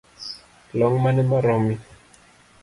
[0.79, 1.75] Long’ mane maromi?